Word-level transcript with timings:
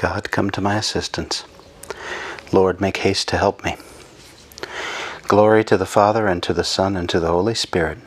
God, 0.00 0.30
come 0.30 0.48
to 0.52 0.62
my 0.62 0.76
assistance. 0.76 1.44
Lord, 2.52 2.80
make 2.80 2.96
haste 2.96 3.28
to 3.28 3.36
help 3.36 3.62
me. 3.62 3.76
Glory 5.28 5.62
to 5.64 5.76
the 5.76 5.84
Father, 5.84 6.26
and 6.26 6.42
to 6.42 6.54
the 6.54 6.64
Son, 6.64 6.96
and 6.96 7.06
to 7.10 7.20
the 7.20 7.28
Holy 7.28 7.54
Spirit, 7.54 7.98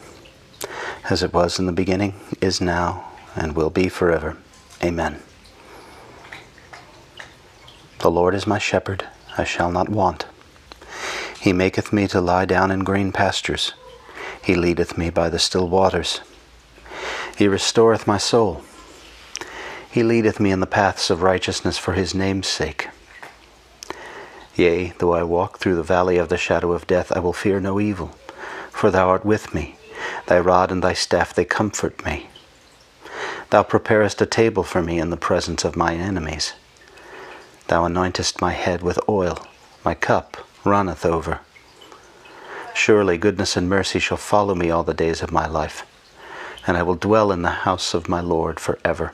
as 1.11 1.21
it 1.21 1.33
was 1.33 1.59
in 1.59 1.67
the 1.67 1.71
beginning, 1.71 2.15
is 2.41 2.59
now, 2.59 3.11
and 3.35 3.55
will 3.55 3.69
be 3.69 3.89
forever. 3.89 4.37
Amen. 4.83 5.19
The 7.99 8.09
Lord 8.09 8.33
is 8.33 8.47
my 8.47 8.57
shepherd, 8.57 9.05
I 9.37 9.43
shall 9.43 9.71
not 9.71 9.87
want. 9.87 10.25
He 11.39 11.53
maketh 11.53 11.93
me 11.93 12.07
to 12.07 12.19
lie 12.19 12.45
down 12.45 12.71
in 12.71 12.79
green 12.79 13.11
pastures. 13.11 13.73
He 14.43 14.55
leadeth 14.55 14.97
me 14.97 15.11
by 15.11 15.29
the 15.29 15.37
still 15.37 15.69
waters. 15.69 16.21
He 17.37 17.47
restoreth 17.47 18.07
my 18.07 18.17
soul. 18.17 18.63
He 19.93 20.01
leadeth 20.01 20.39
me 20.39 20.49
in 20.49 20.59
the 20.59 20.65
paths 20.65 21.11
of 21.11 21.21
righteousness 21.21 21.77
for 21.77 21.93
his 21.93 22.15
name's 22.15 22.47
sake. 22.47 22.89
Yea, 24.55 24.91
though 24.97 25.13
I 25.13 25.21
walk 25.21 25.59
through 25.59 25.75
the 25.75 25.83
valley 25.83 26.17
of 26.17 26.29
the 26.29 26.37
shadow 26.37 26.71
of 26.71 26.87
death, 26.87 27.11
I 27.11 27.19
will 27.19 27.31
fear 27.31 27.59
no 27.59 27.79
evil, 27.79 28.15
for 28.71 28.89
thou 28.89 29.07
art 29.07 29.23
with 29.23 29.53
me. 29.53 29.75
Thy 30.25 30.39
rod 30.39 30.71
and 30.71 30.83
thy 30.83 30.93
staff, 30.93 31.31
they 31.35 31.45
comfort 31.45 32.03
me. 32.03 32.27
Thou 33.51 33.61
preparest 33.61 34.19
a 34.19 34.25
table 34.25 34.63
for 34.63 34.81
me 34.81 34.97
in 34.97 35.11
the 35.11 35.15
presence 35.15 35.63
of 35.63 35.75
my 35.75 35.93
enemies. 35.93 36.53
Thou 37.67 37.83
anointest 37.85 38.41
my 38.41 38.53
head 38.53 38.81
with 38.81 38.97
oil, 39.07 39.45
my 39.85 39.93
cup 39.93 40.37
runneth 40.65 41.05
over. 41.05 41.41
Surely 42.73 43.19
goodness 43.19 43.55
and 43.55 43.69
mercy 43.69 43.99
shall 43.99 44.17
follow 44.17 44.55
me 44.55 44.71
all 44.71 44.83
the 44.83 44.95
days 44.95 45.21
of 45.21 45.31
my 45.31 45.45
life, 45.45 45.85
and 46.65 46.77
I 46.77 46.81
will 46.81 46.95
dwell 46.95 47.31
in 47.31 47.43
the 47.43 47.61
house 47.61 47.93
of 47.93 48.09
my 48.09 48.21
Lord 48.21 48.59
forever. 48.59 49.13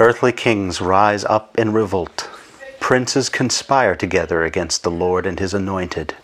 Earthly 0.00 0.32
kings 0.32 0.80
rise 0.80 1.26
up 1.26 1.58
in 1.58 1.74
revolt. 1.74 2.30
Princes 2.80 3.28
conspire 3.28 3.94
together 3.94 4.44
against 4.44 4.82
the 4.82 4.90
Lord 4.90 5.26
and 5.26 5.38
his 5.38 5.52
anointed. 5.52 6.16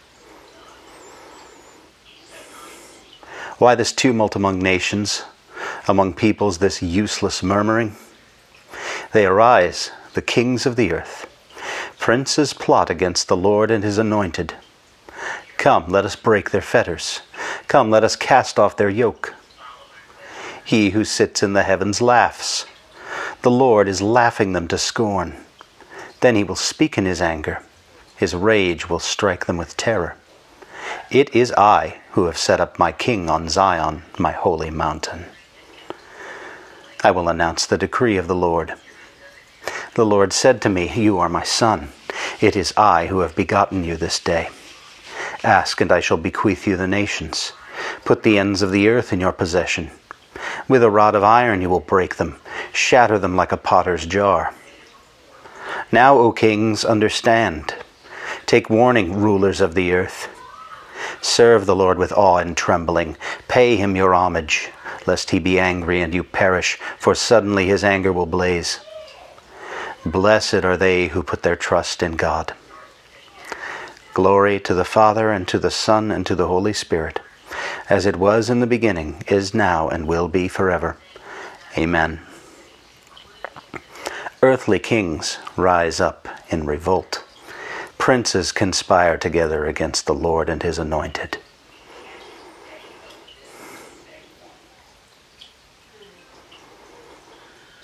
Why 3.58 3.74
this 3.74 3.92
tumult 3.92 4.34
among 4.34 4.60
nations, 4.60 5.24
among 5.86 6.14
peoples, 6.14 6.56
this 6.56 6.80
useless 6.82 7.42
murmuring? 7.42 7.96
They 9.12 9.26
arise, 9.26 9.90
the 10.14 10.22
kings 10.22 10.64
of 10.64 10.76
the 10.76 10.92
earth. 10.92 11.26
Princes 11.98 12.54
plot 12.54 12.88
against 12.88 13.28
the 13.28 13.36
Lord 13.36 13.70
and 13.70 13.84
his 13.84 13.98
anointed. 13.98 14.54
Come, 15.58 15.88
let 15.88 16.06
us 16.06 16.16
break 16.16 16.50
their 16.50 16.62
fetters. 16.62 17.20
Come, 17.68 17.90
let 17.90 18.04
us 18.04 18.16
cast 18.16 18.58
off 18.58 18.78
their 18.78 18.88
yoke. 18.88 19.34
He 20.64 20.90
who 20.90 21.04
sits 21.04 21.42
in 21.42 21.52
the 21.52 21.62
heavens 21.62 22.00
laughs. 22.00 22.64
The 23.46 23.50
Lord 23.52 23.86
is 23.86 24.02
laughing 24.02 24.54
them 24.54 24.66
to 24.66 24.76
scorn. 24.76 25.36
Then 26.20 26.34
he 26.34 26.42
will 26.42 26.56
speak 26.56 26.98
in 26.98 27.04
his 27.04 27.22
anger. 27.22 27.62
His 28.16 28.34
rage 28.34 28.90
will 28.90 28.98
strike 28.98 29.46
them 29.46 29.56
with 29.56 29.76
terror. 29.76 30.16
It 31.12 31.32
is 31.32 31.52
I 31.52 32.00
who 32.10 32.24
have 32.24 32.36
set 32.36 32.60
up 32.60 32.76
my 32.76 32.90
king 32.90 33.30
on 33.30 33.48
Zion, 33.48 34.02
my 34.18 34.32
holy 34.32 34.70
mountain. 34.70 35.26
I 37.04 37.12
will 37.12 37.28
announce 37.28 37.66
the 37.66 37.78
decree 37.78 38.16
of 38.16 38.26
the 38.26 38.34
Lord. 38.34 38.74
The 39.94 40.04
Lord 40.04 40.32
said 40.32 40.60
to 40.62 40.68
me, 40.68 40.92
You 40.92 41.20
are 41.20 41.28
my 41.28 41.44
son. 41.44 41.90
It 42.40 42.56
is 42.56 42.74
I 42.76 43.06
who 43.06 43.20
have 43.20 43.36
begotten 43.36 43.84
you 43.84 43.96
this 43.96 44.18
day. 44.18 44.48
Ask, 45.44 45.80
and 45.80 45.92
I 45.92 46.00
shall 46.00 46.16
bequeath 46.16 46.66
you 46.66 46.76
the 46.76 46.88
nations. 46.88 47.52
Put 48.04 48.24
the 48.24 48.40
ends 48.40 48.60
of 48.60 48.72
the 48.72 48.88
earth 48.88 49.12
in 49.12 49.20
your 49.20 49.30
possession. 49.30 49.92
With 50.68 50.82
a 50.82 50.90
rod 50.90 51.14
of 51.14 51.22
iron 51.22 51.60
you 51.62 51.70
will 51.70 51.80
break 51.80 52.16
them, 52.16 52.36
shatter 52.72 53.18
them 53.18 53.36
like 53.36 53.52
a 53.52 53.56
potter's 53.56 54.06
jar. 54.06 54.54
Now, 55.92 56.18
O 56.18 56.32
kings, 56.32 56.84
understand. 56.84 57.74
Take 58.46 58.70
warning, 58.70 59.20
rulers 59.20 59.60
of 59.60 59.74
the 59.74 59.92
earth. 59.92 60.28
Serve 61.20 61.66
the 61.66 61.76
Lord 61.76 61.98
with 61.98 62.12
awe 62.12 62.38
and 62.38 62.56
trembling. 62.56 63.16
Pay 63.48 63.76
him 63.76 63.96
your 63.96 64.14
homage, 64.14 64.70
lest 65.06 65.30
he 65.30 65.38
be 65.38 65.58
angry 65.58 66.00
and 66.00 66.14
you 66.14 66.24
perish, 66.24 66.78
for 66.98 67.14
suddenly 67.14 67.66
his 67.66 67.84
anger 67.84 68.12
will 68.12 68.26
blaze. 68.26 68.80
Blessed 70.04 70.64
are 70.64 70.76
they 70.76 71.08
who 71.08 71.22
put 71.22 71.42
their 71.42 71.56
trust 71.56 72.02
in 72.02 72.12
God. 72.12 72.54
Glory 74.14 74.58
to 74.60 74.74
the 74.74 74.84
Father, 74.84 75.30
and 75.30 75.46
to 75.48 75.58
the 75.58 75.70
Son, 75.70 76.10
and 76.10 76.24
to 76.26 76.34
the 76.34 76.48
Holy 76.48 76.72
Spirit 76.72 77.20
as 77.88 78.06
it 78.06 78.16
was 78.16 78.50
in 78.50 78.60
the 78.60 78.66
beginning, 78.66 79.22
is 79.28 79.54
now, 79.54 79.88
and 79.88 80.06
will 80.06 80.28
be 80.28 80.48
forever. 80.48 80.96
Amen. 81.76 82.20
Earthly 84.42 84.78
kings 84.78 85.38
rise 85.56 86.00
up 86.00 86.28
in 86.50 86.66
revolt. 86.66 87.24
Princes 87.98 88.52
conspire 88.52 89.16
together 89.16 89.66
against 89.66 90.06
the 90.06 90.14
Lord 90.14 90.48
and 90.48 90.62
his 90.62 90.78
anointed. 90.78 91.38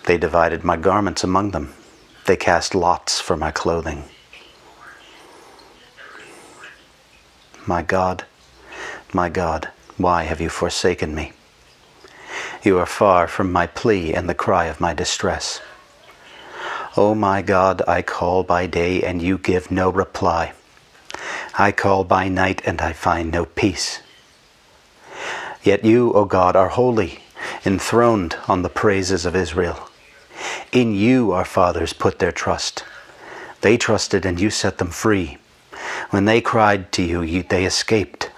They 0.07 0.19
divided 0.19 0.65
my 0.65 0.77
garments 0.77 1.23
among 1.23 1.53
them. 1.53 1.75
They 2.27 2.37
cast 2.37 2.75
lots 2.75 3.21
for 3.21 3.37
my 3.37 3.51
clothing. 3.51 4.05
My 7.67 7.83
God, 7.83 8.25
my 9.15 9.29
God, 9.29 9.71
why 9.97 10.25
have 10.25 10.41
you 10.41 10.49
forsaken 10.49 11.15
me? 11.15 11.33
You 12.63 12.79
are 12.79 12.87
far 12.87 13.29
from 13.29 13.53
my 13.53 13.67
plea 13.67 14.15
and 14.15 14.29
the 14.29 14.35
cry 14.35 14.67
of 14.67 14.81
my 14.81 14.95
distress. 14.95 15.61
O 16.97 17.15
my 17.15 17.43
God, 17.43 17.83
I 17.89 18.03
call 18.03 18.43
by 18.43 18.67
day 18.67 19.03
and 19.03 19.23
you 19.23 19.39
give 19.39 19.71
no 19.71 19.91
reply. 19.91 20.53
I 21.59 21.73
call 21.73 22.05
by 22.05 22.29
night 22.29 22.63
and 22.65 22.81
I 22.81 22.93
find 22.93 23.31
no 23.31 23.45
peace. 23.47 24.01
Yet 25.63 25.85
you, 25.85 26.13
O 26.13 26.25
God, 26.25 26.57
are 26.57 26.69
holy, 26.69 27.21
enthroned 27.65 28.37
on 28.49 28.63
the 28.63 28.69
praises 28.69 29.25
of 29.25 29.37
Israel. 29.37 29.89
In 30.73 30.95
you 30.95 31.33
our 31.33 31.45
fathers 31.45 31.93
put 31.93 32.19
their 32.19 32.33
trust. 32.33 32.85
They 33.61 33.77
trusted 33.77 34.27
and 34.27 34.41
you 34.41 34.51
set 34.51 34.79
them 34.79 34.91
free. 34.91 35.39
When 36.11 36.25
they 36.25 36.41
cried 36.41 36.91
to 36.93 37.03
you, 37.03 37.43
they 37.43 37.65
escaped. 37.65 38.31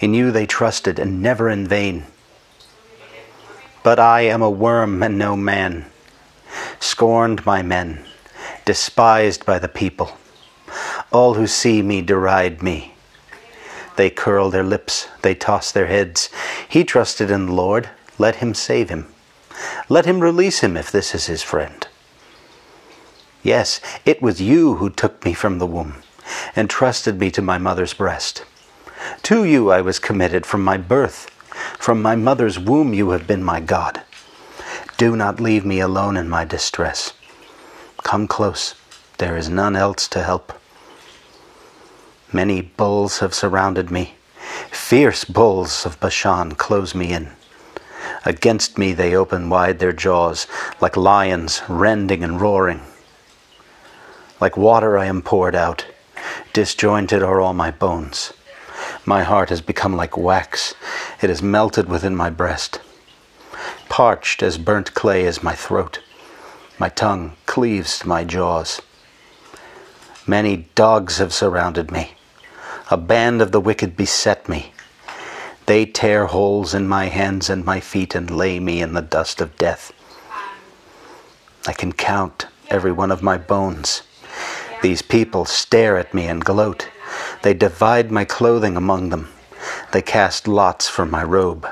In 0.00 0.14
you 0.14 0.30
they 0.30 0.46
trusted, 0.46 0.98
and 0.98 1.22
never 1.22 1.48
in 1.48 1.66
vain. 1.66 2.06
But 3.82 3.98
I 3.98 4.22
am 4.22 4.42
a 4.42 4.50
worm 4.50 5.02
and 5.02 5.18
no 5.18 5.36
man, 5.36 5.86
scorned 6.78 7.44
by 7.44 7.62
men, 7.62 8.04
despised 8.64 9.46
by 9.46 9.58
the 9.58 9.68
people. 9.68 10.16
All 11.10 11.34
who 11.34 11.46
see 11.46 11.82
me 11.82 12.02
deride 12.02 12.62
me. 12.62 12.94
They 13.96 14.10
curl 14.10 14.50
their 14.50 14.62
lips, 14.62 15.08
they 15.22 15.34
toss 15.34 15.72
their 15.72 15.86
heads. 15.86 16.28
He 16.68 16.84
trusted 16.84 17.30
in 17.30 17.46
the 17.46 17.52
Lord, 17.52 17.88
let 18.18 18.36
him 18.36 18.54
save 18.54 18.90
him. 18.90 19.12
Let 19.88 20.04
him 20.04 20.20
release 20.20 20.60
him 20.60 20.76
if 20.76 20.92
this 20.92 21.14
is 21.14 21.26
his 21.26 21.42
friend. 21.42 21.86
Yes, 23.42 23.80
it 24.04 24.20
was 24.20 24.40
you 24.40 24.74
who 24.76 24.90
took 24.90 25.24
me 25.24 25.32
from 25.32 25.58
the 25.58 25.66
womb 25.66 25.94
and 26.54 26.68
trusted 26.68 27.18
me 27.18 27.30
to 27.30 27.42
my 27.42 27.58
mother's 27.58 27.94
breast. 27.94 28.44
To 29.24 29.44
you 29.44 29.70
I 29.70 29.80
was 29.80 29.98
committed 29.98 30.46
from 30.46 30.64
my 30.64 30.76
birth. 30.76 31.30
From 31.78 32.02
my 32.02 32.16
mother's 32.16 32.58
womb 32.58 32.94
you 32.94 33.10
have 33.10 33.26
been 33.26 33.42
my 33.42 33.60
God. 33.60 34.02
Do 34.96 35.16
not 35.16 35.40
leave 35.40 35.64
me 35.64 35.80
alone 35.80 36.16
in 36.16 36.28
my 36.28 36.44
distress. 36.44 37.12
Come 38.02 38.26
close. 38.26 38.74
There 39.18 39.36
is 39.36 39.48
none 39.48 39.76
else 39.76 40.08
to 40.08 40.22
help. 40.22 40.52
Many 42.32 42.60
bulls 42.62 43.20
have 43.20 43.34
surrounded 43.34 43.90
me. 43.90 44.14
Fierce 44.70 45.24
bulls 45.24 45.86
of 45.86 45.98
Bashan 46.00 46.54
close 46.54 46.94
me 46.94 47.12
in. 47.12 47.30
Against 48.24 48.78
me 48.78 48.92
they 48.92 49.14
open 49.14 49.48
wide 49.48 49.78
their 49.78 49.92
jaws, 49.92 50.46
like 50.80 50.96
lions 50.96 51.62
rending 51.68 52.22
and 52.22 52.40
roaring. 52.40 52.82
Like 54.40 54.56
water 54.56 54.98
I 54.98 55.06
am 55.06 55.22
poured 55.22 55.54
out. 55.54 55.86
Disjointed 56.52 57.22
are 57.22 57.40
all 57.40 57.54
my 57.54 57.70
bones. 57.70 58.32
My 59.08 59.22
heart 59.22 59.48
has 59.48 59.62
become 59.62 59.96
like 59.96 60.18
wax, 60.18 60.74
it 61.22 61.30
has 61.30 61.40
melted 61.40 61.88
within 61.88 62.14
my 62.14 62.28
breast. 62.28 62.82
Parched 63.88 64.42
as 64.42 64.58
burnt 64.58 64.92
clay 64.92 65.24
is 65.24 65.42
my 65.42 65.54
throat, 65.54 66.00
my 66.78 66.90
tongue 66.90 67.34
cleaves 67.46 68.00
to 68.00 68.06
my 68.06 68.22
jaws. 68.22 68.82
Many 70.26 70.68
dogs 70.74 71.16
have 71.16 71.32
surrounded 71.32 71.90
me, 71.90 72.16
a 72.90 72.98
band 72.98 73.40
of 73.40 73.50
the 73.50 73.62
wicked 73.62 73.96
beset 73.96 74.46
me. 74.46 74.74
They 75.64 75.86
tear 75.86 76.26
holes 76.26 76.74
in 76.74 76.86
my 76.86 77.06
hands 77.06 77.48
and 77.48 77.64
my 77.64 77.80
feet 77.80 78.14
and 78.14 78.30
lay 78.30 78.60
me 78.60 78.82
in 78.82 78.92
the 78.92 79.00
dust 79.00 79.40
of 79.40 79.56
death. 79.56 79.90
I 81.66 81.72
can 81.72 81.94
count 81.94 82.44
every 82.68 82.92
one 82.92 83.10
of 83.10 83.22
my 83.22 83.38
bones. 83.38 84.02
These 84.82 85.00
people 85.00 85.46
stare 85.46 85.96
at 85.96 86.12
me 86.12 86.26
and 86.26 86.44
gloat. 86.44 86.90
They 87.42 87.54
divide 87.54 88.10
my 88.10 88.24
clothing 88.24 88.76
among 88.76 89.10
them. 89.10 89.28
They 89.92 90.02
cast 90.02 90.48
lots 90.48 90.88
for 90.88 91.06
my 91.06 91.22
robe. 91.22 91.66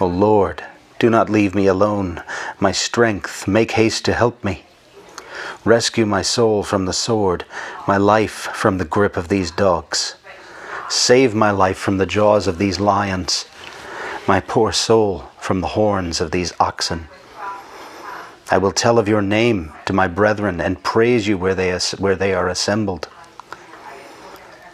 O 0.00 0.06
Lord, 0.06 0.64
Do 1.02 1.10
not 1.10 1.28
leave 1.28 1.52
me 1.52 1.66
alone. 1.66 2.22
My 2.60 2.70
strength, 2.70 3.48
make 3.48 3.72
haste 3.72 4.04
to 4.04 4.12
help 4.12 4.44
me. 4.44 4.64
Rescue 5.64 6.06
my 6.06 6.22
soul 6.22 6.62
from 6.62 6.84
the 6.86 6.92
sword, 6.92 7.44
my 7.88 7.96
life 7.96 8.48
from 8.54 8.78
the 8.78 8.84
grip 8.84 9.16
of 9.16 9.26
these 9.26 9.50
dogs. 9.50 10.14
Save 10.88 11.34
my 11.34 11.50
life 11.50 11.76
from 11.76 11.98
the 11.98 12.06
jaws 12.06 12.46
of 12.46 12.58
these 12.58 12.78
lions, 12.78 13.46
my 14.28 14.38
poor 14.38 14.70
soul 14.70 15.28
from 15.40 15.60
the 15.60 15.74
horns 15.74 16.20
of 16.20 16.30
these 16.30 16.52
oxen. 16.60 17.08
I 18.48 18.58
will 18.58 18.70
tell 18.70 18.96
of 18.96 19.08
your 19.08 19.22
name 19.22 19.72
to 19.86 19.92
my 19.92 20.06
brethren 20.06 20.60
and 20.60 20.84
praise 20.84 21.26
you 21.26 21.36
where 21.36 21.56
they, 21.56 21.76
where 21.98 22.14
they 22.14 22.32
are 22.32 22.48
assembled. 22.48 23.08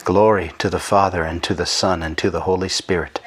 Glory 0.09 0.53
to 0.57 0.71
the 0.71 0.79
Father, 0.79 1.23
and 1.23 1.43
to 1.43 1.53
the 1.53 1.67
Son, 1.67 2.03
and 2.03 2.17
to 2.17 2.31
the 2.31 2.49
Holy 2.49 2.71
Spirit, 2.71 3.21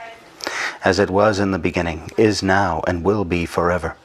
as 0.83 0.97
it 0.97 1.11
was 1.11 1.37
in 1.37 1.51
the 1.51 1.59
beginning, 1.59 2.09
is 2.17 2.41
now, 2.41 2.81
and 2.87 3.03
will 3.03 3.23
be 3.23 3.45
forever. 3.45 3.95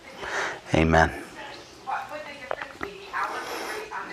Amen. 0.74 1.10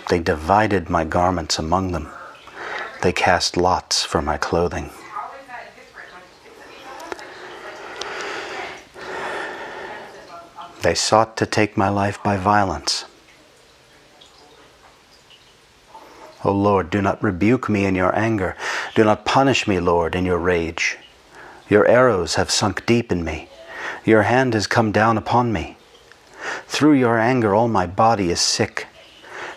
They 0.07 0.19
divided 0.19 0.89
my 0.89 1.04
garments 1.04 1.60
among 1.60 1.92
them. 1.92 2.10
They 3.01 3.12
cast 3.12 3.57
lots 3.57 4.06
for 4.06 4.21
my 4.21 4.38
clothing. 4.38 4.92
They 10.83 10.95
sought 10.95 11.36
to 11.36 11.45
take 11.45 11.75
my 11.75 11.89
life 11.89 12.24
by 12.24 12.38
violence. 12.38 13.04
O 16.44 16.51
Lord, 16.51 16.90
do 16.90 17.01
not 17.01 17.24
rebuke 17.24 17.69
me 17.69 17.86
in 17.86 17.95
your 17.95 18.18
anger. 18.18 18.56
Do 18.95 19.04
not 19.04 19.25
punish 19.25 19.68
me, 19.68 19.80
Lord, 19.80 20.16
in 20.16 20.25
your 20.25 20.38
rage. 20.38 20.98
Your 21.69 21.88
arrows 21.88 22.36
have 22.36 22.51
sunk 22.51 22.86
deep 22.86 23.12
in 23.12 23.24
me. 23.24 23.50
Your 24.06 24.24
hand 24.24 24.54
has 24.54 24.68
come 24.68 24.92
down 24.92 25.18
upon 25.18 25.54
me. 25.54 25.78
Through 26.68 26.94
your 26.94 27.18
anger, 27.18 27.56
all 27.56 27.69
my 27.69 27.88
body 27.88 28.30
is 28.30 28.42
sick. 28.42 28.88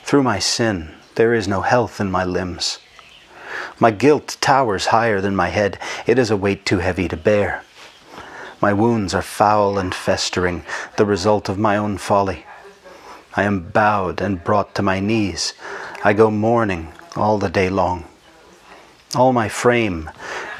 Through 0.02 0.22
my 0.22 0.38
sin, 0.38 0.94
there 1.16 1.34
is 1.34 1.48
no 1.48 1.62
health 1.62 2.00
in 2.00 2.10
my 2.10 2.24
limbs. 2.24 2.78
My 3.80 3.90
guilt 3.90 4.36
towers 4.40 4.86
higher 4.86 5.20
than 5.20 5.34
my 5.34 5.48
head. 5.48 5.78
It 6.06 6.18
is 6.18 6.30
a 6.30 6.36
weight 6.36 6.64
too 6.64 6.78
heavy 6.78 7.08
to 7.08 7.16
bear. 7.16 7.64
My 8.60 8.72
wounds 8.72 9.12
are 9.12 9.22
foul 9.22 9.78
and 9.78 9.94
festering, 9.94 10.64
the 10.96 11.04
result 11.04 11.48
of 11.48 11.58
my 11.58 11.76
own 11.76 11.98
folly. 11.98 12.46
I 13.36 13.42
am 13.42 13.68
bowed 13.68 14.22
and 14.22 14.42
brought 14.42 14.74
to 14.76 14.82
my 14.82 14.98
knees. 14.98 15.52
I 16.04 16.12
go 16.12 16.30
mourning 16.30 16.92
all 17.16 17.38
the 17.38 17.48
day 17.48 17.68
long. 17.70 18.04
All 19.14 19.32
my 19.32 19.48
frame 19.48 20.10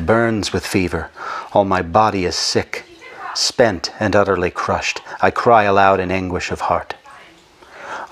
burns 0.00 0.52
with 0.52 0.66
fever. 0.66 1.10
All 1.52 1.64
my 1.64 1.82
body 1.82 2.24
is 2.24 2.36
sick, 2.36 2.84
spent 3.34 3.92
and 4.00 4.16
utterly 4.16 4.50
crushed. 4.50 5.00
I 5.20 5.30
cry 5.30 5.64
aloud 5.64 6.00
in 6.00 6.10
anguish 6.10 6.50
of 6.50 6.62
heart. 6.62 6.94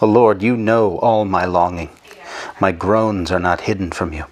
O 0.02 0.06
Lord, 0.06 0.42
you 0.42 0.56
know 0.56 0.98
all 0.98 1.24
my 1.24 1.44
longing. 1.44 1.90
My 2.60 2.72
groans 2.72 3.32
are 3.32 3.40
not 3.40 3.62
hidden 3.62 3.90
from 3.90 4.12
you. 4.12 4.26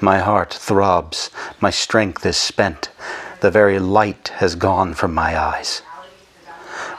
My 0.00 0.18
heart 0.18 0.52
throbs. 0.52 1.30
My 1.60 1.70
strength 1.70 2.24
is 2.24 2.36
spent. 2.36 2.90
The 3.40 3.50
very 3.50 3.78
light 3.78 4.28
has 4.36 4.54
gone 4.54 4.94
from 4.94 5.12
my 5.12 5.38
eyes. 5.38 5.82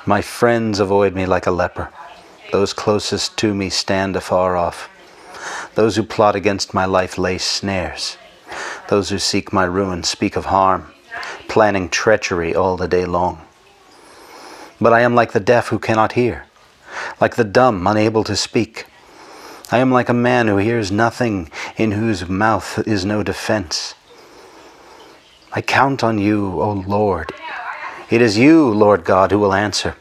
My 0.05 0.21
friends 0.21 0.79
avoid 0.79 1.15
me 1.15 1.25
like 1.25 1.47
a 1.47 1.51
leper. 1.51 1.89
Those 2.51 2.73
closest 2.73 3.37
to 3.37 3.53
me 3.53 3.69
stand 3.69 4.15
afar 4.15 4.57
off. 4.57 4.89
Those 5.75 5.95
who 5.95 6.03
plot 6.03 6.35
against 6.35 6.73
my 6.73 6.85
life 6.85 7.17
lay 7.17 7.39
snares. 7.39 8.17
Those 8.89 9.09
who 9.09 9.17
seek 9.17 9.51
my 9.51 9.63
ruin 9.63 10.03
speak 10.03 10.35
of 10.35 10.45
harm, 10.45 10.93
planning 11.47 11.89
treachery 11.89 12.53
all 12.53 12.77
the 12.77 12.87
day 12.87 13.05
long. 13.05 13.41
But 14.79 14.93
I 14.93 15.01
am 15.01 15.15
like 15.15 15.31
the 15.31 15.39
deaf 15.39 15.69
who 15.69 15.79
cannot 15.79 16.13
hear, 16.13 16.45
like 17.19 17.37
the 17.37 17.43
dumb 17.43 17.87
unable 17.87 18.23
to 18.25 18.35
speak. 18.35 18.85
I 19.71 19.79
am 19.79 19.91
like 19.91 20.09
a 20.09 20.13
man 20.13 20.47
who 20.47 20.57
hears 20.57 20.91
nothing, 20.91 21.49
in 21.75 21.93
whose 21.93 22.29
mouth 22.29 22.87
is 22.87 23.03
no 23.03 23.23
defense. 23.23 23.95
I 25.53 25.61
count 25.61 26.03
on 26.03 26.19
you, 26.19 26.61
O 26.61 26.71
Lord. 26.71 27.33
It 28.11 28.21
is 28.21 28.37
you, 28.37 28.69
Lord 28.69 29.05
God, 29.05 29.31
who 29.31 29.39
will 29.39 29.53
answer. 29.53 29.95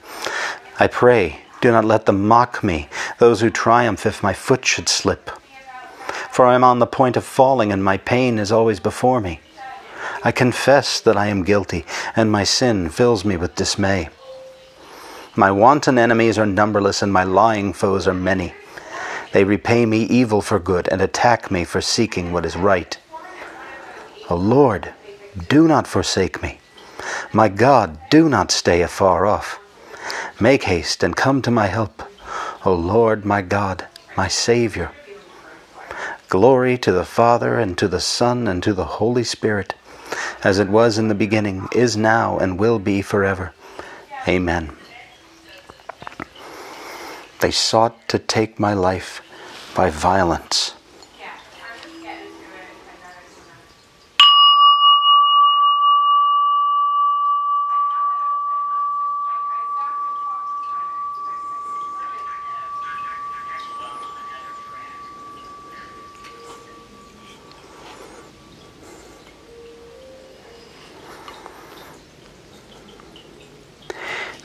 I 0.79 0.87
pray, 0.87 1.41
do 1.63 1.71
not 1.71 1.87
let 1.87 2.05
them 2.05 2.29
mock 2.29 2.63
me, 2.63 2.91
those 3.19 3.41
who 3.41 3.49
triumph 3.49 4.05
if 4.05 4.23
my 4.23 4.35
foot 4.35 4.67
should 4.67 4.89
slip 4.89 5.31
for 6.33 6.47
I 6.47 6.55
am 6.55 6.65
on 6.65 6.79
the 6.79 6.87
point 6.87 7.19
of 7.19 7.25
falling, 7.25 7.71
and 7.71 7.85
my 7.85 7.99
pain 7.99 8.39
is 8.39 8.51
always 8.51 8.81
before 8.81 9.21
me. 9.21 9.41
I 10.25 10.33
confess 10.33 10.99
that 11.03 11.17
I 11.17 11.27
am 11.27 11.45
guilty, 11.45 11.85
and 12.17 12.33
my 12.33 12.43
sin 12.43 12.89
fills 12.89 13.23
me 13.23 13.37
with 13.37 13.55
dismay. 13.55 14.09
My 15.37 15.51
wanton 15.51 15.99
enemies 15.99 16.39
are 16.39 16.47
numberless, 16.47 17.03
and 17.03 17.13
my 17.13 17.23
lying 17.23 17.75
foes 17.75 18.09
are 18.09 18.15
many. 18.15 18.55
They 19.33 19.45
repay 19.45 19.85
me 19.85 20.05
evil 20.05 20.41
for 20.41 20.59
good, 20.59 20.89
and 20.89 21.03
attack 21.03 21.51
me 21.51 21.65
for 21.65 21.83
seeking 21.83 22.33
what 22.33 22.47
is 22.47 22.57
right. 22.57 22.97
O 24.31 24.35
Lord, 24.35 24.95
do 25.51 25.69
not 25.69 25.87
forsake 25.87 26.43
me. 26.43 26.61
My 27.35 27.51
God, 27.51 27.99
do 28.09 28.31
not 28.31 28.51
stay 28.51 28.81
afar 28.81 29.27
off. 29.27 29.59
Make 30.41 30.65
haste 30.65 31.03
and 31.03 31.15
come 31.15 31.43
to 31.43 31.51
my 31.51 31.67
help. 31.67 32.03
O 32.65 32.73
Lord, 32.73 33.27
my 33.27 33.43
God, 33.43 33.87
my 34.17 34.29
Saviour. 34.29 34.93
Glory 36.33 36.79
to 36.79 36.91
the 36.91 37.05
Father, 37.05 37.59
and 37.59 37.77
to 37.77 37.87
the 37.87 38.01
Son, 38.01 38.49
and 38.49 38.63
to 38.63 38.73
the 38.73 38.97
Holy 38.97 39.23
Spirit, 39.23 39.75
as 40.43 40.59
it 40.59 40.71
was 40.71 40.97
in 40.97 41.09
the 41.09 41.15
beginning, 41.15 41.69
is 41.75 41.95
now, 41.95 42.39
and 42.39 42.59
will 42.59 42.79
be 42.79 43.03
forever. 43.03 43.53
Amen. 44.27 44.75
They 47.41 47.51
sought 47.51 48.09
to 48.09 48.19
take 48.19 48.59
my 48.59 48.73
life 48.73 49.21
by 49.77 49.91
violence. 49.91 50.73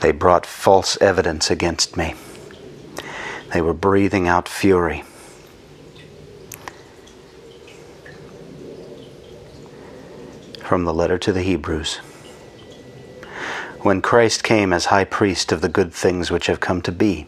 They 0.00 0.12
brought 0.12 0.46
false 0.46 0.96
evidence 1.00 1.50
against 1.50 1.96
me. 1.96 2.14
They 3.52 3.60
were 3.60 3.74
breathing 3.74 4.28
out 4.28 4.48
fury. 4.48 5.02
From 10.62 10.84
the 10.84 10.94
letter 10.94 11.18
to 11.18 11.32
the 11.32 11.42
Hebrews. 11.42 11.96
When 13.80 14.02
Christ 14.02 14.44
came 14.44 14.72
as 14.72 14.86
high 14.86 15.04
priest 15.04 15.50
of 15.50 15.62
the 15.62 15.68
good 15.68 15.92
things 15.92 16.30
which 16.30 16.46
have 16.46 16.60
come 16.60 16.82
to 16.82 16.92
be, 16.92 17.26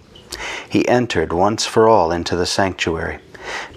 he 0.69 0.87
entered 0.87 1.33
once 1.33 1.67
for 1.67 1.89
all 1.89 2.13
into 2.13 2.37
the 2.37 2.47
sanctuary, 2.47 3.19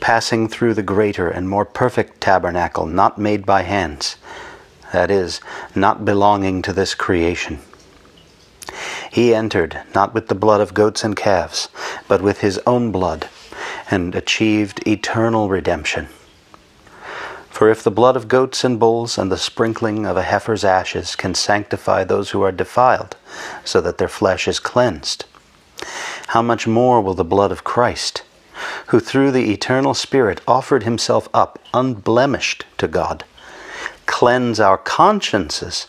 passing 0.02 0.48
through 0.48 0.74
the 0.74 0.84
greater 0.84 1.30
and 1.30 1.50
more 1.50 1.66
perfect 1.66 2.20
tabernacle 2.22 2.86
not 2.86 3.18
made 3.18 3.46
by 3.46 3.62
hands, 3.62 4.18
that 4.92 5.10
is, 5.10 5.40
not 5.74 6.06
belonging 6.06 6.62
to 6.62 6.74
this 6.74 6.94
creation 6.94 7.60
he 9.13 9.36
entered 9.36 9.79
not 9.93 10.12
with 10.12 10.27
the 10.27 10.34
blood 10.34 10.60
of 10.60 10.74
goats 10.74 11.03
and 11.03 11.15
calves, 11.15 11.70
but 12.08 12.20
with 12.20 12.39
his 12.39 12.60
own 12.65 12.91
blood, 12.91 13.29
and 13.91 14.15
achieved 14.15 14.82
eternal 14.88 15.50
redemption. 15.50 16.08
For 17.48 17.70
if 17.70 17.84
the 17.84 17.91
blood 17.91 18.15
of 18.15 18.27
goats 18.27 18.63
and 18.63 18.79
bulls 18.79 19.20
and 19.20 19.32
the 19.32 19.38
sprinkling 19.38 20.08
of 20.08 20.17
a 20.17 20.24
heifer's 20.24 20.63
ashes 20.63 21.15
can 21.15 21.36
sanctify 21.36 22.03
those 22.03 22.32
who 22.32 22.41
are 22.41 22.51
defiled, 22.51 23.15
so 23.63 23.79
that 23.82 24.00
their 24.00 24.08
flesh 24.08 24.48
is 24.48 24.58
cleansed, 24.58 25.25
how 26.29 26.41
much 26.41 26.65
more 26.65 27.00
will 27.00 27.13
the 27.13 27.24
blood 27.24 27.51
of 27.51 27.63
Christ, 27.63 28.24
who 28.88 29.00
through 29.00 29.29
the 29.29 29.53
eternal 29.53 29.93
Spirit 29.93 30.41
offered 30.48 30.82
himself 30.82 31.29
up 31.36 31.60
unblemished 31.72 32.65
to 32.79 32.88
God, 32.88 33.25
cleanse 34.08 34.60
our 34.60 34.79
consciences 34.79 35.86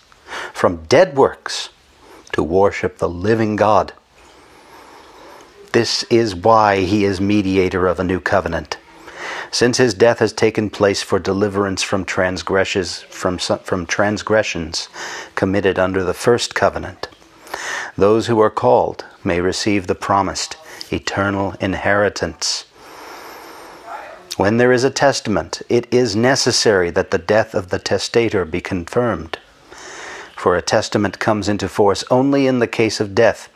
from 0.52 0.84
dead 0.84 1.16
works 1.16 1.70
to 2.34 2.42
worship 2.42 2.98
the 2.98 3.08
living 3.08 3.54
God. 3.54 3.92
This 5.72 6.02
is 6.04 6.34
why 6.34 6.80
he 6.80 7.04
is 7.04 7.20
mediator 7.20 7.86
of 7.86 8.00
a 8.00 8.04
new 8.04 8.18
covenant. 8.18 8.76
Since 9.52 9.78
his 9.78 9.94
death 9.94 10.18
has 10.18 10.32
taken 10.32 10.68
place 10.68 11.00
for 11.00 11.20
deliverance 11.20 11.84
from 11.84 12.04
transgressions, 12.04 13.02
from, 13.02 13.38
from 13.38 13.86
transgressions 13.86 14.88
committed 15.36 15.78
under 15.78 16.02
the 16.02 16.12
first 16.12 16.56
covenant, 16.56 17.06
those 17.96 18.26
who 18.26 18.40
are 18.40 18.50
called 18.50 19.04
may 19.22 19.40
receive 19.40 19.86
the 19.86 19.94
promised 19.94 20.56
eternal 20.92 21.54
inheritance. 21.60 22.64
When 24.36 24.56
there 24.56 24.72
is 24.72 24.82
a 24.82 24.90
testament, 24.90 25.62
it 25.68 25.86
is 25.94 26.16
necessary 26.16 26.90
that 26.90 27.12
the 27.12 27.18
death 27.18 27.54
of 27.54 27.68
the 27.68 27.78
testator 27.78 28.44
be 28.44 28.60
confirmed 28.60 29.38
For 30.44 30.56
a 30.56 30.60
testament 30.60 31.18
comes 31.18 31.48
into 31.48 31.70
force 31.70 32.04
only 32.10 32.46
in 32.46 32.58
the 32.58 32.66
case 32.66 33.00
of 33.00 33.14
death. 33.14 33.48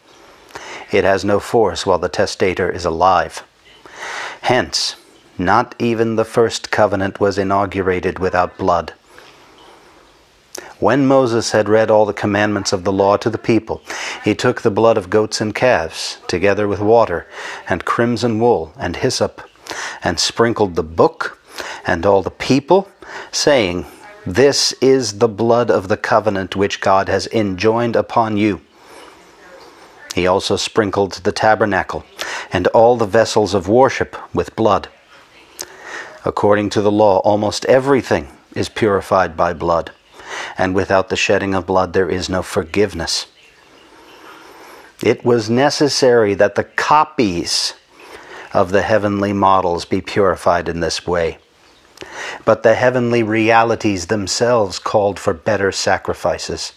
It 0.91 1.05
has 1.05 1.23
no 1.23 1.39
force 1.39 1.85
while 1.85 1.99
the 1.99 2.09
testator 2.09 2.71
is 2.71 2.87
alive. 2.87 3.45
Hence, 4.41 4.97
not 5.37 5.75
even 5.79 6.17
the 6.17 6.25
first 6.25 6.71
covenant 6.71 7.21
was 7.21 7.37
inaugurated 7.37 8.19
without 8.19 8.57
blood. 8.57 8.95
When 10.81 11.07
Moses 11.07 11.51
had 11.51 11.69
read 11.69 11.91
all 11.91 12.07
the 12.07 12.15
commandments 12.15 12.73
of 12.73 12.85
the 12.85 12.93
law 12.93 13.19
to 13.19 13.29
the 13.29 13.37
people, 13.37 13.83
he 14.25 14.35
took 14.35 14.63
the 14.63 14.71
blood 14.71 14.97
of 14.97 15.11
goats 15.11 15.43
and 15.43 15.55
calves, 15.55 16.17
together 16.27 16.67
with 16.67 16.81
water, 16.81 17.27
and 17.69 17.85
crimson 17.85 18.41
wool, 18.41 18.73
and 18.79 18.97
hyssop, 18.97 19.43
and 20.03 20.19
sprinkled 20.19 20.75
the 20.75 20.83
book 20.83 21.39
and 21.87 22.07
all 22.07 22.23
the 22.23 22.31
people, 22.31 22.89
saying, 23.31 23.85
This 24.27 24.73
is 24.81 25.19
the 25.19 25.29
blood 25.29 25.71
of 25.71 25.89
the 25.89 25.97
covenant 25.97 26.57
which 26.57 26.81
God 26.81 27.09
has 27.09 27.27
enjoined 27.29 27.97
upon 27.97 28.37
you. 28.37 28.61
He 30.15 30.27
also 30.27 30.57
sprinkled 30.57 31.15
the 31.25 31.33
tabernacle 31.33 32.05
and 32.53 32.67
all 32.69 32.97
the 32.97 33.07
vessels 33.07 33.55
of 33.55 33.69
worship 33.69 34.17
with 34.35 34.57
blood. 34.57 34.89
According 36.25 36.71
to 36.71 36.83
the 36.83 36.91
law, 36.91 37.19
almost 37.19 37.65
everything 37.67 38.29
is 38.55 38.69
purified 38.69 39.37
by 39.37 39.53
blood 39.53 39.93
and 40.57 40.75
without 40.75 41.09
the 41.09 41.17
shedding 41.17 41.55
of 41.55 41.67
blood 41.67 41.93
there 41.93 42.11
is 42.11 42.29
no 42.29 42.43
forgiveness. 42.43 43.27
It 45.03 45.25
was 45.25 45.49
necessary 45.49 46.35
that 46.35 46.57
the 46.57 46.65
copies 46.65 47.75
of 48.53 48.73
the 48.73 48.83
heavenly 48.83 49.33
models 49.33 49.85
be 49.85 50.01
purified 50.01 50.69
in 50.69 50.81
this 50.81 51.07
way. 51.07 51.39
But 52.45 52.63
the 52.63 52.75
heavenly 52.75 53.23
realities 53.23 54.07
themselves 54.07 54.79
called 54.79 55.19
for 55.19 55.35
better 55.35 55.73
sacrifices. 55.73 56.73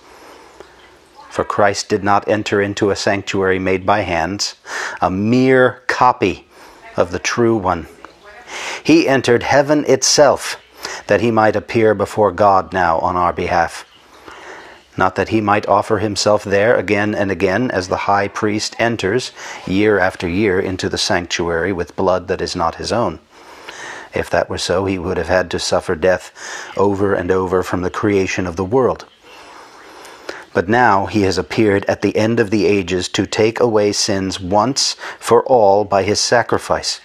For 1.29 1.43
Christ 1.45 1.87
did 1.87 2.03
not 2.03 2.27
enter 2.27 2.61
into 2.61 2.89
a 2.89 2.95
sanctuary 2.95 3.59
made 3.59 3.85
by 3.85 4.01
hands, 4.01 4.55
a 4.99 5.09
mere 5.09 5.83
copy 5.87 6.47
of 6.97 7.11
the 7.11 7.19
true 7.19 7.55
one. 7.55 7.87
He 8.83 9.07
entered 9.07 9.43
heaven 9.43 9.85
itself 9.87 10.57
that 11.07 11.21
he 11.21 11.31
might 11.31 11.55
appear 11.55 11.93
before 11.93 12.31
God 12.31 12.73
now 12.73 12.99
on 12.99 13.15
our 13.15 13.31
behalf. 13.31 13.85
Not 14.97 15.15
that 15.15 15.29
he 15.29 15.39
might 15.39 15.67
offer 15.67 15.99
himself 15.99 16.43
there 16.43 16.75
again 16.75 17.15
and 17.15 17.31
again 17.31 17.71
as 17.71 17.87
the 17.87 18.11
high 18.11 18.27
priest 18.27 18.75
enters 18.77 19.31
year 19.65 19.99
after 19.99 20.27
year 20.27 20.59
into 20.59 20.89
the 20.89 20.97
sanctuary 20.97 21.71
with 21.71 21.95
blood 21.95 22.27
that 22.27 22.41
is 22.41 22.55
not 22.55 22.75
his 22.75 22.91
own. 22.91 23.19
If 24.13 24.29
that 24.29 24.49
were 24.49 24.57
so, 24.57 24.85
he 24.85 24.99
would 24.99 25.17
have 25.17 25.27
had 25.27 25.49
to 25.51 25.59
suffer 25.59 25.95
death 25.95 26.31
over 26.77 27.13
and 27.13 27.31
over 27.31 27.63
from 27.63 27.81
the 27.81 27.89
creation 27.89 28.47
of 28.47 28.55
the 28.55 28.65
world. 28.65 29.05
But 30.53 30.67
now 30.67 31.05
he 31.05 31.21
has 31.21 31.37
appeared 31.37 31.85
at 31.85 32.01
the 32.01 32.15
end 32.17 32.39
of 32.39 32.49
the 32.49 32.65
ages 32.65 33.07
to 33.09 33.25
take 33.25 33.59
away 33.59 33.93
sins 33.93 34.39
once 34.39 34.95
for 35.19 35.43
all 35.45 35.85
by 35.85 36.03
his 36.03 36.19
sacrifice 36.19 36.99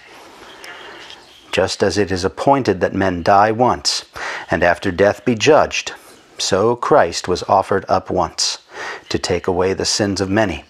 just 1.57 1.81
as 1.81 1.97
it 1.97 2.11
is 2.11 2.23
appointed 2.23 2.81
that 2.81 2.93
men 2.93 3.23
die 3.23 3.51
once, 3.51 4.05
and 4.51 4.61
after 4.61 4.91
death 4.91 5.25
be 5.25 5.33
judged, 5.33 5.91
so 6.37 6.75
Christ 6.75 7.27
was 7.27 7.41
offered 7.49 7.83
up 7.89 8.11
once 8.11 8.59
to 9.09 9.17
take 9.17 9.47
away 9.47 9.73
the 9.73 9.83
sins 9.83 10.21
of 10.21 10.29
many. 10.29 10.65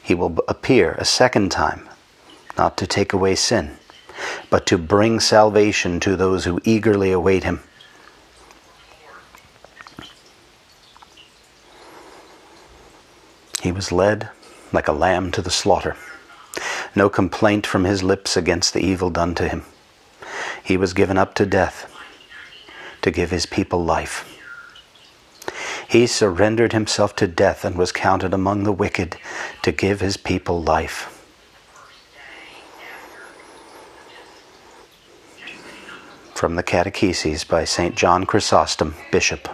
He 0.00 0.14
will 0.14 0.38
appear 0.46 0.92
a 0.92 1.04
second 1.04 1.50
time, 1.50 1.88
not 2.56 2.76
to 2.76 2.86
take 2.86 3.12
away 3.12 3.34
sin, 3.34 3.78
but 4.50 4.66
to 4.66 4.78
bring 4.78 5.20
salvation 5.20 6.00
to 6.00 6.16
those 6.16 6.44
who 6.44 6.60
eagerly 6.64 7.12
await 7.12 7.44
him. 7.44 7.60
He 13.62 13.72
was 13.72 13.90
led 13.90 14.28
like 14.72 14.88
a 14.88 14.92
lamb 14.92 15.30
to 15.32 15.42
the 15.42 15.50
slaughter 15.50 15.96
no 16.96 17.08
complaint 17.08 17.66
from 17.66 17.84
his 17.84 18.02
lips 18.02 18.36
against 18.36 18.72
the 18.72 18.80
evil 18.80 19.10
done 19.10 19.34
to 19.34 19.48
him. 19.48 19.64
He 20.62 20.76
was 20.76 20.94
given 20.94 21.18
up 21.18 21.34
to 21.34 21.46
death 21.46 21.90
to 23.02 23.10
give 23.10 23.30
his 23.30 23.46
people 23.46 23.84
life. 23.84 24.30
He 25.88 26.06
surrendered 26.06 26.72
himself 26.72 27.14
to 27.16 27.26
death 27.26 27.64
and 27.64 27.76
was 27.76 27.92
counted 27.92 28.32
among 28.32 28.64
the 28.64 28.72
wicked 28.72 29.16
to 29.62 29.72
give 29.72 30.00
his 30.00 30.16
people 30.16 30.62
life. 30.62 31.23
From 36.44 36.56
the 36.56 36.62
Catecheses 36.62 37.42
by 37.42 37.64
St. 37.64 37.94
John 37.94 38.26
Chrysostom, 38.26 38.94
Bishop. 39.10 39.48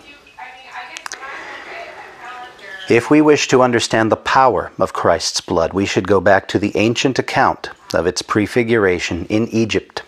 If 2.89 3.09
we 3.09 3.21
wish 3.21 3.47
to 3.47 3.63
understand 3.63 4.11
the 4.11 4.17
power 4.17 4.73
of 4.77 4.93
Christ's 4.93 5.41
blood, 5.41 5.73
we 5.73 5.87
should 5.87 6.09
go 6.09 6.21
back 6.21 6.49
to 6.49 6.59
the 6.59 6.77
ancient 6.77 7.17
account 7.17 7.71
of 7.95 8.09
its 8.09 8.23
prefiguration 8.23 9.25
in 9.27 9.47
Egypt. 9.51 10.03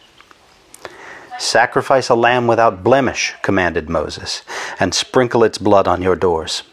Sacrifice 1.39 2.09
a 2.09 2.17
lamb 2.17 2.49
without 2.49 2.83
blemish, 2.83 3.33
commanded 3.43 3.89
Moses, 3.89 4.43
and 4.81 4.93
sprinkle 4.93 5.45
its 5.45 5.59
blood 5.59 5.87
on 5.87 6.03
your 6.03 6.17
doors. 6.17 6.65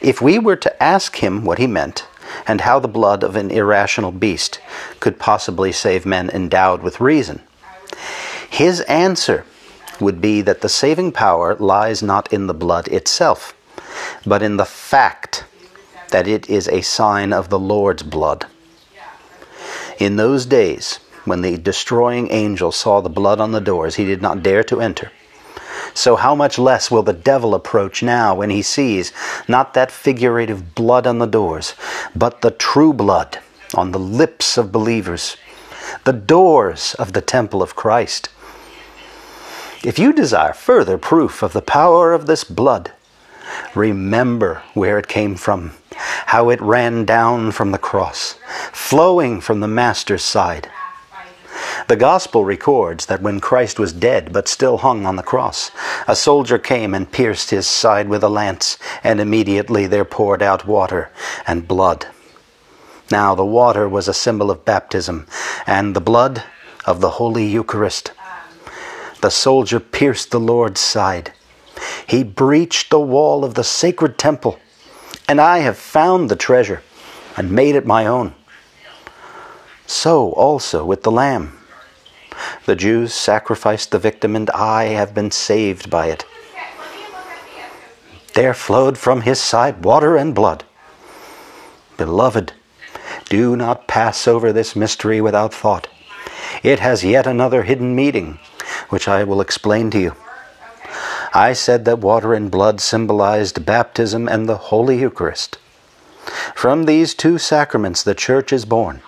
If 0.00 0.20
we 0.20 0.40
were 0.40 0.56
to 0.56 0.82
ask 0.82 1.14
him 1.22 1.44
what 1.44 1.60
he 1.60 1.68
meant, 1.68 2.08
and 2.44 2.62
how 2.62 2.80
the 2.80 2.88
blood 2.88 3.22
of 3.22 3.36
an 3.36 3.52
irrational 3.52 4.10
beast 4.10 4.58
could 4.98 5.20
possibly 5.20 5.70
save 5.70 6.04
men 6.04 6.28
endowed 6.30 6.82
with 6.82 7.00
reason, 7.00 7.42
his 8.60 8.80
answer 8.82 9.44
would 9.98 10.20
be 10.20 10.42
that 10.42 10.60
the 10.60 10.68
saving 10.68 11.10
power 11.12 11.54
lies 11.56 12.02
not 12.02 12.32
in 12.32 12.46
the 12.46 12.60
blood 12.64 12.86
itself 12.88 13.54
but 14.26 14.42
in 14.42 14.56
the 14.56 14.64
fact 14.64 15.44
that 16.10 16.26
it 16.26 16.48
is 16.48 16.68
a 16.68 16.80
sign 16.82 17.32
of 17.32 17.48
the 17.48 17.58
Lord's 17.58 18.02
blood. 18.02 18.46
In 19.98 20.16
those 20.16 20.46
days, 20.46 20.98
when 21.24 21.42
the 21.42 21.56
destroying 21.56 22.30
angel 22.30 22.72
saw 22.72 23.00
the 23.00 23.08
blood 23.08 23.40
on 23.40 23.52
the 23.52 23.60
doors, 23.60 23.96
he 23.96 24.04
did 24.04 24.22
not 24.22 24.42
dare 24.42 24.64
to 24.64 24.80
enter. 24.80 25.12
So, 25.92 26.16
how 26.16 26.34
much 26.34 26.58
less 26.58 26.90
will 26.90 27.02
the 27.02 27.12
devil 27.12 27.54
approach 27.54 28.02
now 28.02 28.34
when 28.34 28.50
he 28.50 28.62
sees 28.62 29.12
not 29.48 29.74
that 29.74 29.90
figurative 29.90 30.74
blood 30.74 31.06
on 31.06 31.18
the 31.18 31.26
doors, 31.26 31.74
but 32.14 32.40
the 32.40 32.52
true 32.52 32.92
blood 32.92 33.38
on 33.74 33.90
the 33.90 33.98
lips 33.98 34.56
of 34.56 34.72
believers, 34.72 35.36
the 36.04 36.12
doors 36.12 36.94
of 36.94 37.12
the 37.12 37.20
temple 37.20 37.62
of 37.62 37.74
Christ? 37.74 38.28
If 39.82 39.98
you 39.98 40.12
desire 40.12 40.52
further 40.52 40.98
proof 40.98 41.42
of 41.42 41.52
the 41.52 41.62
power 41.62 42.12
of 42.12 42.26
this 42.26 42.44
blood, 42.44 42.92
Remember 43.74 44.62
where 44.74 44.98
it 44.98 45.08
came 45.08 45.36
from, 45.36 45.72
how 46.26 46.50
it 46.50 46.60
ran 46.60 47.04
down 47.04 47.52
from 47.52 47.70
the 47.70 47.78
cross, 47.78 48.36
flowing 48.72 49.40
from 49.40 49.60
the 49.60 49.68
Master's 49.68 50.24
side. 50.24 50.68
The 51.88 51.96
Gospel 51.96 52.44
records 52.44 53.06
that 53.06 53.22
when 53.22 53.40
Christ 53.40 53.78
was 53.78 53.92
dead 53.92 54.32
but 54.32 54.48
still 54.48 54.78
hung 54.78 55.06
on 55.06 55.16
the 55.16 55.22
cross, 55.22 55.70
a 56.06 56.16
soldier 56.16 56.58
came 56.58 56.94
and 56.94 57.10
pierced 57.10 57.50
his 57.50 57.66
side 57.66 58.08
with 58.08 58.22
a 58.22 58.28
lance, 58.28 58.78
and 59.02 59.20
immediately 59.20 59.86
there 59.86 60.04
poured 60.04 60.42
out 60.42 60.66
water 60.66 61.10
and 61.46 61.68
blood. 61.68 62.06
Now, 63.10 63.34
the 63.34 63.44
water 63.44 63.88
was 63.88 64.06
a 64.06 64.14
symbol 64.14 64.50
of 64.50 64.64
baptism, 64.64 65.26
and 65.66 65.94
the 65.94 66.00
blood 66.00 66.44
of 66.86 67.00
the 67.00 67.10
Holy 67.10 67.46
Eucharist. 67.46 68.12
The 69.20 69.30
soldier 69.30 69.80
pierced 69.80 70.30
the 70.30 70.40
Lord's 70.40 70.80
side 70.80 71.32
he 72.06 72.24
breached 72.24 72.90
the 72.90 73.00
wall 73.00 73.44
of 73.44 73.54
the 73.54 73.64
sacred 73.64 74.18
temple, 74.18 74.58
and 75.28 75.40
I 75.40 75.58
have 75.58 75.78
found 75.78 76.28
the 76.28 76.36
treasure 76.36 76.82
and 77.36 77.52
made 77.52 77.74
it 77.74 77.86
my 77.86 78.06
own. 78.06 78.34
So 79.86 80.32
also 80.32 80.84
with 80.84 81.02
the 81.02 81.10
lamb. 81.10 81.56
The 82.66 82.76
Jews 82.76 83.12
sacrificed 83.12 83.90
the 83.90 83.98
victim, 83.98 84.34
and 84.34 84.50
I 84.50 84.84
have 84.86 85.14
been 85.14 85.30
saved 85.30 85.90
by 85.90 86.06
it. 86.06 86.24
There 88.34 88.54
flowed 88.54 88.96
from 88.96 89.22
his 89.22 89.40
side 89.40 89.84
water 89.84 90.16
and 90.16 90.34
blood. 90.34 90.64
Beloved, 91.96 92.52
do 93.28 93.56
not 93.56 93.88
pass 93.88 94.26
over 94.26 94.52
this 94.52 94.74
mystery 94.74 95.20
without 95.20 95.52
thought. 95.52 95.88
It 96.62 96.80
has 96.80 97.04
yet 97.04 97.26
another 97.26 97.64
hidden 97.64 97.94
meaning, 97.94 98.38
which 98.88 99.06
I 99.08 99.24
will 99.24 99.40
explain 99.40 99.90
to 99.90 100.00
you. 100.00 100.16
I 101.32 101.52
said 101.52 101.84
that 101.84 102.00
water 102.00 102.34
and 102.34 102.50
blood 102.50 102.80
symbolized 102.80 103.64
baptism 103.64 104.28
and 104.28 104.48
the 104.48 104.56
Holy 104.56 104.98
Eucharist. 104.98 105.58
From 106.54 106.84
these 106.84 107.14
two 107.14 107.38
sacraments, 107.38 108.02
the 108.02 108.14
Church 108.14 108.52
is 108.52 108.64
born. 108.64 109.00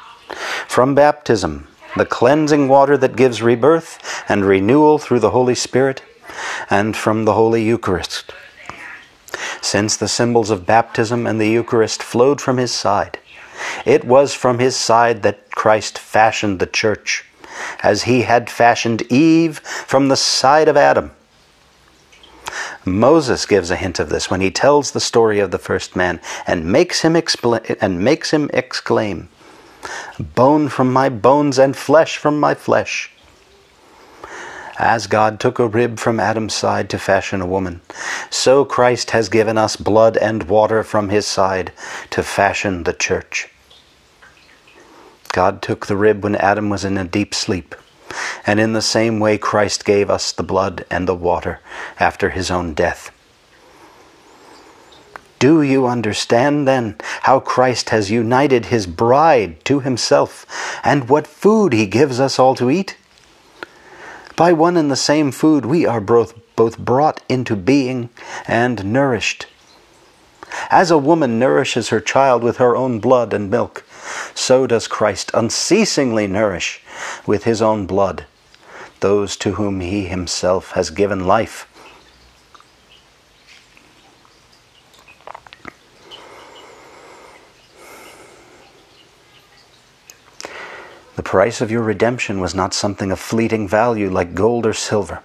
From 0.68 0.94
baptism, 0.94 1.66
the 1.96 2.06
cleansing 2.06 2.68
water 2.68 2.96
that 2.96 3.16
gives 3.16 3.42
rebirth 3.42 4.24
and 4.28 4.44
renewal 4.44 4.98
through 4.98 5.20
the 5.20 5.30
Holy 5.30 5.54
Spirit, 5.54 6.02
and 6.70 6.96
from 6.96 7.24
the 7.24 7.34
Holy 7.34 7.62
Eucharist. 7.62 8.32
Since 9.60 9.96
the 9.96 10.08
symbols 10.08 10.50
of 10.50 10.66
baptism 10.66 11.26
and 11.26 11.40
the 11.40 11.48
Eucharist 11.48 12.02
flowed 12.02 12.40
from 12.40 12.56
his 12.56 12.72
side, 12.72 13.18
it 13.84 14.04
was 14.04 14.34
from 14.34 14.58
his 14.58 14.76
side 14.76 15.22
that 15.22 15.50
Christ 15.50 15.98
fashioned 15.98 16.58
the 16.58 16.66
church, 16.66 17.24
as 17.82 18.04
he 18.04 18.22
had 18.22 18.48
fashioned 18.50 19.02
Eve 19.10 19.58
from 19.60 20.08
the 20.08 20.16
side 20.16 20.68
of 20.68 20.76
Adam. 20.76 21.12
Moses 22.84 23.46
gives 23.46 23.70
a 23.70 23.76
hint 23.76 24.00
of 24.00 24.08
this 24.08 24.30
when 24.30 24.40
he 24.40 24.50
tells 24.50 24.90
the 24.90 25.00
story 25.00 25.38
of 25.38 25.50
the 25.50 25.58
first 25.58 25.94
man 25.94 26.20
and 26.46 26.64
makes 26.64 27.02
him 27.02 27.14
expl- 27.14 27.76
and 27.80 28.00
makes 28.00 28.32
him 28.32 28.50
exclaim, 28.52 29.28
"Bone 30.18 30.68
from 30.68 30.92
my 30.92 31.08
bones 31.08 31.58
and 31.58 31.76
flesh 31.76 32.16
from 32.16 32.40
my 32.40 32.54
flesh." 32.54 33.10
As 34.78 35.06
God 35.06 35.38
took 35.38 35.58
a 35.58 35.66
rib 35.66 36.00
from 36.00 36.18
Adam's 36.18 36.54
side 36.54 36.88
to 36.90 36.98
fashion 36.98 37.40
a 37.40 37.46
woman, 37.46 37.82
so 38.30 38.64
Christ 38.64 39.12
has 39.12 39.28
given 39.28 39.56
us 39.56 39.76
blood 39.76 40.16
and 40.16 40.44
water 40.44 40.82
from 40.82 41.10
his 41.10 41.26
side 41.26 41.72
to 42.10 42.22
fashion 42.22 42.82
the 42.82 42.92
church. 42.92 43.48
God 45.32 45.62
took 45.62 45.86
the 45.86 45.96
rib 45.96 46.22
when 46.22 46.36
Adam 46.36 46.68
was 46.68 46.84
in 46.84 46.98
a 46.98 47.04
deep 47.04 47.34
sleep, 47.34 47.74
and 48.46 48.60
in 48.60 48.74
the 48.74 48.82
same 48.82 49.18
way 49.18 49.38
Christ 49.38 49.84
gave 49.84 50.10
us 50.10 50.30
the 50.30 50.42
blood 50.42 50.84
and 50.90 51.08
the 51.08 51.14
water 51.14 51.60
after 51.98 52.30
his 52.30 52.50
own 52.50 52.74
death. 52.74 53.10
Do 55.38 55.60
you 55.60 55.88
understand 55.88 56.68
then 56.68 56.96
how 57.22 57.40
Christ 57.40 57.90
has 57.90 58.12
united 58.12 58.66
his 58.66 58.86
bride 58.86 59.64
to 59.64 59.80
himself 59.80 60.46
and 60.84 61.08
what 61.08 61.26
food 61.26 61.72
he 61.72 61.86
gives 61.86 62.20
us 62.20 62.38
all 62.38 62.54
to 62.54 62.70
eat? 62.70 62.96
By 64.36 64.52
one 64.52 64.76
and 64.76 64.90
the 64.90 64.96
same 64.96 65.32
food, 65.32 65.66
we 65.66 65.84
are 65.84 66.00
both, 66.00 66.38
both 66.54 66.78
brought 66.78 67.22
into 67.28 67.56
being 67.56 68.10
and 68.46 68.84
nourished. 68.92 69.46
As 70.70 70.90
a 70.90 70.98
woman 70.98 71.38
nourishes 71.38 71.88
her 71.88 72.00
child 72.00 72.44
with 72.44 72.58
her 72.58 72.76
own 72.76 73.00
blood 73.00 73.32
and 73.32 73.50
milk, 73.50 73.84
so 74.34 74.66
does 74.66 74.88
Christ 74.88 75.30
unceasingly 75.34 76.26
nourish 76.26 76.82
with 77.26 77.44
his 77.44 77.62
own 77.62 77.86
blood 77.86 78.26
those 79.02 79.36
to 79.36 79.52
whom 79.52 79.80
he 79.80 80.06
himself 80.06 80.70
has 80.72 80.90
given 80.90 81.26
life. 81.26 81.68
The 91.16 91.22
price 91.22 91.60
of 91.60 91.70
your 91.70 91.82
redemption 91.82 92.40
was 92.40 92.54
not 92.54 92.72
something 92.72 93.10
of 93.10 93.18
fleeting 93.18 93.68
value 93.68 94.08
like 94.08 94.34
gold 94.34 94.64
or 94.64 94.72
silver, 94.72 95.20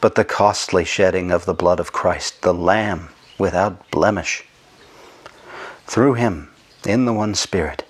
but 0.00 0.14
the 0.14 0.24
costly 0.24 0.84
shedding 0.84 1.30
of 1.30 1.46
the 1.46 1.54
blood 1.54 1.80
of 1.80 1.92
Christ, 1.92 2.42
the 2.42 2.54
Lamb 2.54 3.08
without 3.38 3.90
blemish. 3.90 4.44
Through 5.86 6.14
him, 6.14 6.50
in 6.86 7.04
the 7.04 7.12
one 7.12 7.34
Spirit, 7.34 7.84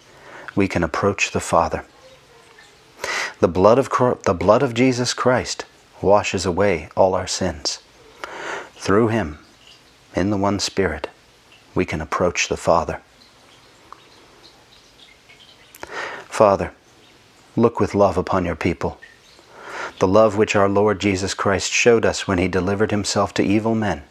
we 0.54 0.68
can 0.68 0.82
approach 0.82 1.30
the 1.30 1.40
Father. 1.40 1.84
The 3.40 3.48
blood 3.48 3.78
of, 3.78 3.90
the 4.24 4.34
blood 4.34 4.62
of 4.62 4.74
Jesus 4.74 5.12
Christ 5.14 5.64
washes 6.00 6.46
away 6.46 6.88
all 6.96 7.14
our 7.14 7.26
sins. 7.26 7.80
Through 8.74 9.08
him, 9.08 9.38
in 10.14 10.30
the 10.30 10.36
one 10.36 10.60
Spirit, 10.60 11.08
we 11.74 11.84
can 11.84 12.00
approach 12.00 12.48
the 12.48 12.56
Father. 12.56 13.00
Father, 16.28 16.72
Look 17.56 17.78
with 17.78 17.94
love 17.94 18.18
upon 18.18 18.44
your 18.44 18.56
people. 18.56 18.98
The 20.00 20.08
love 20.08 20.36
which 20.36 20.56
our 20.56 20.68
Lord 20.68 21.00
Jesus 21.00 21.34
Christ 21.34 21.70
showed 21.70 22.04
us 22.04 22.26
when 22.26 22.38
he 22.38 22.48
delivered 22.48 22.90
himself 22.90 23.32
to 23.34 23.44
evil 23.44 23.76
men 23.76 24.02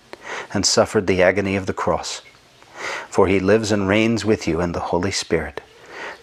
and 0.54 0.66
suffered 0.66 1.08
the 1.08 1.22
agony 1.22 1.58
of 1.58 1.66
the 1.66 1.74
cross. 1.74 2.22
For 3.10 3.28
he 3.28 3.40
lives 3.40 3.72
and 3.72 3.88
reigns 3.88 4.26
with 4.26 4.48
you 4.48 4.62
in 4.62 4.72
the 4.72 4.80
Holy 4.80 5.12
Spirit, 5.12 5.62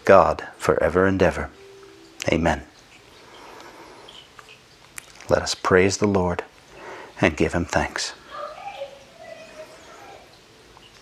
God, 0.05 0.47
for 0.57 0.81
ever 0.83 1.05
and 1.05 1.21
ever. 1.21 1.49
Amen. 2.31 2.63
Let 5.29 5.41
us 5.41 5.55
praise 5.55 5.97
the 5.97 6.07
Lord 6.07 6.43
and 7.19 7.37
give 7.37 7.53
him 7.53 7.65
thanks. 7.65 8.13